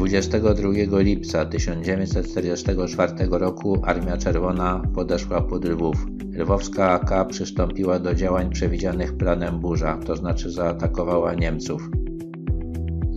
[0.00, 6.06] 22 lipca 1944 roku Armia Czerwona podeszła pod Lwów.
[6.32, 11.99] Lwowska AK przystąpiła do działań przewidzianych planem Burza, to znaczy zaatakowała Niemców.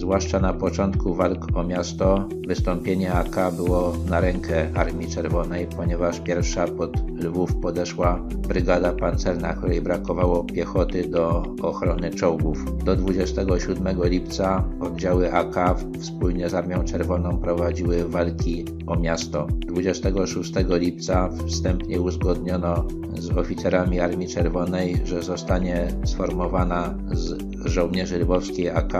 [0.03, 6.67] Zwłaszcza na początku walk o miasto wystąpienie AK było na rękę Armii Czerwonej, ponieważ pierwsza
[6.67, 12.83] pod Lwów podeszła brygada pancerna, której brakowało piechoty do ochrony czołgów.
[12.83, 15.55] Do 27 lipca oddziały AK
[15.99, 19.47] wspólnie z Armią Czerwoną prowadziły walki o miasto.
[19.67, 28.93] 26 lipca wstępnie uzgodniono z oficerami Armii Czerwonej, że zostanie sformowana z żołnierzy lwowskiej AK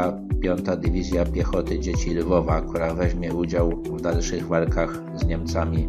[0.44, 5.88] 5 Dywizja Piechoty Dzieci Lwowa, która weźmie udział w dalszych walkach z Niemcami.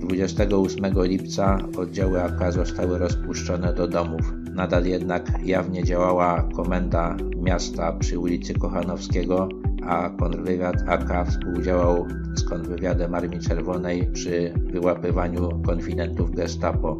[0.00, 4.34] 28 lipca oddziały AK zostały rozpuszczone do domów.
[4.54, 9.48] Nadal jednak jawnie działała komenda miasta przy ulicy Kochanowskiego,
[9.86, 16.98] a kontrwywiad AK współdziałał z kontrwywiadem Armii Czerwonej przy wyłapywaniu konfidentów gestapo.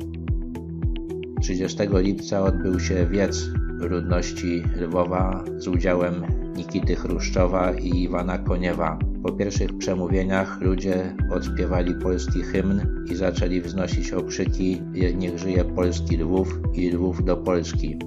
[1.40, 3.50] 30 lipca odbył się wiec
[3.88, 6.14] ludności Lwowa z udziałem
[6.56, 8.98] Nikity Chruszczowa i Iwana Koniewa.
[9.22, 14.82] Po pierwszych przemówieniach ludzie odśpiewali polski hymn i zaczęli wznosić okrzyki
[15.16, 17.98] Niech żyje polski Lwów i Lwów do Polski.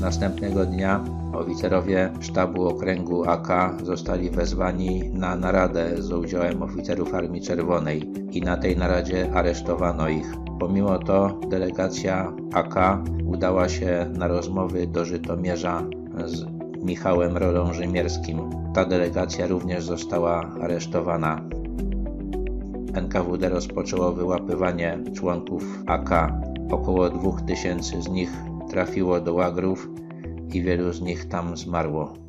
[0.00, 8.12] Następnego dnia oficerowie sztabu okręgu AK zostali wezwani na naradę z udziałem oficerów Armii Czerwonej
[8.32, 10.43] i na tej naradzie aresztowano ich.
[10.58, 15.82] Pomimo to delegacja AK udała się na rozmowy do Żytomierza
[16.24, 16.44] z
[16.84, 18.40] Michałem Rolą Rzymierskim.
[18.74, 21.40] Ta delegacja również została aresztowana.
[22.94, 26.32] NKWD rozpoczęło wyłapywanie członków AK.
[26.70, 28.32] Około 2000 z nich
[28.70, 29.88] trafiło do łagrów
[30.52, 32.23] i wielu z nich tam zmarło.